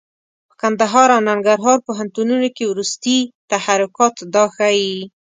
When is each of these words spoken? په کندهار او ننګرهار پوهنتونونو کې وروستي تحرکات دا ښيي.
په 0.49 0.55
کندهار 0.61 1.07
او 1.15 1.21
ننګرهار 1.29 1.77
پوهنتونونو 1.87 2.47
کې 2.55 2.63
وروستي 2.67 3.17
تحرکات 3.51 4.15
دا 4.33 4.45
ښيي. 4.55 4.95